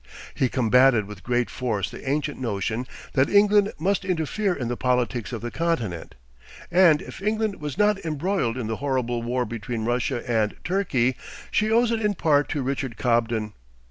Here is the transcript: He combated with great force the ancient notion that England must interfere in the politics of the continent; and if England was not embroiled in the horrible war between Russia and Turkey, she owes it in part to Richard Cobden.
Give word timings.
He 0.33 0.49
combated 0.49 1.05
with 1.05 1.21
great 1.21 1.47
force 1.47 1.91
the 1.91 2.09
ancient 2.09 2.39
notion 2.41 2.87
that 3.13 3.29
England 3.29 3.71
must 3.77 4.03
interfere 4.03 4.51
in 4.55 4.67
the 4.67 4.75
politics 4.75 5.31
of 5.31 5.41
the 5.41 5.51
continent; 5.51 6.15
and 6.71 7.03
if 7.03 7.21
England 7.21 7.61
was 7.61 7.77
not 7.77 8.03
embroiled 8.03 8.57
in 8.57 8.65
the 8.65 8.77
horrible 8.77 9.21
war 9.21 9.45
between 9.45 9.85
Russia 9.85 10.27
and 10.27 10.55
Turkey, 10.63 11.17
she 11.51 11.69
owes 11.71 11.91
it 11.91 12.01
in 12.01 12.15
part 12.15 12.49
to 12.49 12.63
Richard 12.63 12.97
Cobden. 12.97 13.53